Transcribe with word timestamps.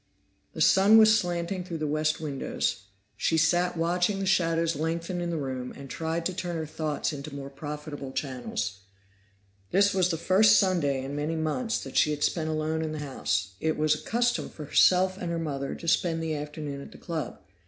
The 0.53 0.61
sun 0.61 0.97
was 0.97 1.15
slanting 1.15 1.63
through 1.63 1.77
the 1.77 1.85
west 1.85 2.19
windows; 2.19 2.85
she 3.15 3.37
sat 3.37 3.77
watching 3.77 4.17
the 4.17 4.25
shadows 4.25 4.75
lengthen 4.75 5.21
in 5.21 5.29
the 5.29 5.37
room, 5.37 5.71
and 5.77 5.91
tried 5.91 6.25
to 6.25 6.33
turn 6.33 6.55
her 6.55 6.65
thoughts 6.65 7.13
into 7.13 7.35
more 7.35 7.51
profitable 7.51 8.11
channels. 8.11 8.79
This 9.69 9.93
was 9.93 10.09
the 10.09 10.17
first 10.17 10.57
Sunday 10.57 11.03
in 11.05 11.15
many 11.15 11.35
months 11.35 11.77
that 11.83 11.97
she 11.97 12.09
had 12.09 12.23
spent 12.23 12.49
alone 12.49 12.81
in 12.81 12.93
the 12.93 12.97
house; 12.97 13.53
it 13.59 13.77
was 13.77 13.93
a 13.93 14.01
custom 14.01 14.49
for 14.49 14.65
herself 14.65 15.19
and 15.19 15.29
her 15.31 15.37
mother 15.37 15.75
to 15.75 15.87
spend 15.87 16.23
the 16.23 16.33
afternoon 16.33 16.81
at 16.81 16.91
the 16.91 16.97
club. 16.97 17.37